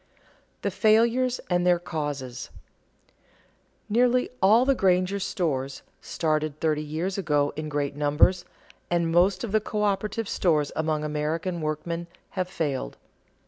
[Sidenote: 0.01 0.61
The 0.63 0.71
failures 0.71 1.41
and 1.47 1.63
their 1.63 1.77
causes] 1.77 2.49
Nearly 3.87 4.31
all 4.41 4.65
the 4.65 4.73
Granger 4.73 5.19
stores, 5.19 5.83
started 6.01 6.59
thirty 6.59 6.81
years 6.81 7.19
ago 7.19 7.53
in 7.55 7.69
great 7.69 7.95
numbers, 7.95 8.43
and 8.89 9.11
most 9.11 9.43
of 9.43 9.51
the 9.51 9.61
coöperative 9.61 10.27
stores 10.27 10.71
among 10.75 11.03
American 11.03 11.61
workmen, 11.61 12.07
have 12.31 12.47
failed. 12.47 12.97